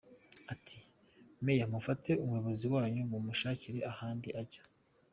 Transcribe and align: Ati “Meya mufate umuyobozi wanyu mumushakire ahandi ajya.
Ati 0.53 0.77
“Meya 1.43 1.65
mufate 1.73 2.11
umuyobozi 2.23 2.65
wanyu 2.73 3.01
mumushakire 3.11 3.79
ahandi 3.91 4.29
ajya. 4.41 4.63